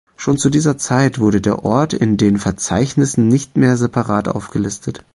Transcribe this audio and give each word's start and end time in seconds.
Schon 0.15 0.39
zu 0.39 0.49
dieser 0.49 0.79
Zeit 0.79 1.19
wurde 1.19 1.41
der 1.41 1.63
Ort 1.63 1.93
in 1.93 2.17
den 2.17 2.39
Verzeichnissen 2.39 3.27
nicht 3.27 3.55
mehr 3.55 3.77
separat 3.77 4.27
aufgelistet. 4.29 5.05